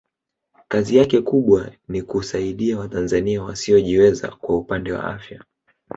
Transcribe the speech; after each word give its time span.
kazi 0.67 0.95
yake 0.97 1.21
kubwa 1.21 1.71
ni 1.87 2.01
kusaidia 2.01 2.79
watanzania 2.79 3.43
wasiojiweza 3.43 4.27
kwa 4.31 4.57
upande 4.57 4.91
wa 4.91 5.03
afya 5.15 5.43